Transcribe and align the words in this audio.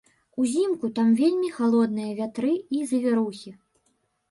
Узімку 0.43 0.89
там 0.99 1.11
вельмі 1.19 1.51
халодныя 1.59 2.17
вятры 2.21 2.51
і 2.79 2.83
завірухі. 2.95 3.57